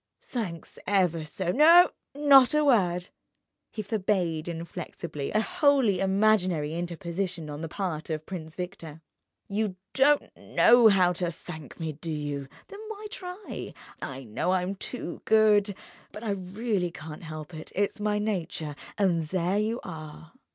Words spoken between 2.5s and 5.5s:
a word!" He forbade inflexibly a